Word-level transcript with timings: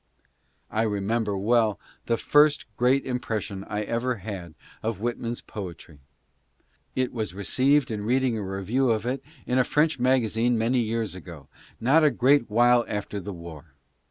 I 0.71 0.81
remember 0.81 1.37
well 1.37 1.79
the 2.07 2.17
first 2.17 2.65
great 2.75 3.05
impression 3.05 3.63
I 3.65 3.83
ever 3.83 4.15
had 4.15 4.55
of 4.81 4.97
W 4.97 5.15
lkman's 5.15 5.41
poetry. 5.41 5.99
It 6.95 7.13
was 7.13 7.35
received 7.35 7.91
in 7.91 8.03
reading 8.03 8.35
a 8.35 8.41
review 8.41 8.89
of 8.89 9.05
it 9.05 9.23
in 9.45 9.59
a 9.59 9.63
French 9.63 9.99
magazine 9.99 10.57
many 10.57 10.79
years 10.79 11.13
ago, 11.13 11.49
not 11.79 12.03
a 12.03 12.09
great 12.09 12.49
while 12.49 12.83
after 12.87 13.19
the 13.19 13.31
war. 13.31 13.75